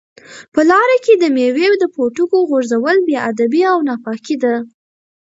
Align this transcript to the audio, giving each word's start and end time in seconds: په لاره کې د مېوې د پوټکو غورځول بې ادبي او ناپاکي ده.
په 0.53 0.61
لاره 0.71 0.97
کې 1.05 1.13
د 1.17 1.23
مېوې 1.35 1.67
د 1.79 1.83
پوټکو 1.95 2.37
غورځول 2.49 2.97
بې 3.07 3.17
ادبي 3.29 3.61
او 3.71 3.77
ناپاکي 3.87 4.35
ده. 4.43 4.55